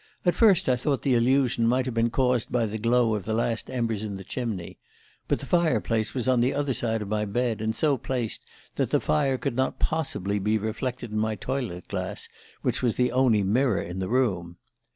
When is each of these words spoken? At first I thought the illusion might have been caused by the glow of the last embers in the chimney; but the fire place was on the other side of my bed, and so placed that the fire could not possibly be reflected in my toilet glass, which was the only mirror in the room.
At 0.25 0.33
first 0.33 0.67
I 0.67 0.77
thought 0.77 1.03
the 1.03 1.13
illusion 1.13 1.67
might 1.67 1.85
have 1.85 1.93
been 1.93 2.09
caused 2.09 2.51
by 2.51 2.65
the 2.65 2.79
glow 2.79 3.13
of 3.13 3.25
the 3.25 3.35
last 3.35 3.69
embers 3.69 4.03
in 4.03 4.15
the 4.15 4.23
chimney; 4.23 4.79
but 5.27 5.39
the 5.39 5.45
fire 5.45 5.79
place 5.79 6.15
was 6.15 6.27
on 6.27 6.39
the 6.39 6.55
other 6.55 6.73
side 6.73 7.03
of 7.03 7.07
my 7.07 7.23
bed, 7.23 7.61
and 7.61 7.75
so 7.75 7.99
placed 7.99 8.43
that 8.77 8.89
the 8.89 8.99
fire 8.99 9.37
could 9.37 9.55
not 9.55 9.77
possibly 9.77 10.39
be 10.39 10.57
reflected 10.57 11.11
in 11.11 11.19
my 11.19 11.35
toilet 11.35 11.87
glass, 11.87 12.27
which 12.63 12.81
was 12.81 12.95
the 12.95 13.11
only 13.11 13.43
mirror 13.43 13.79
in 13.83 13.99
the 13.99 14.09
room. 14.09 14.57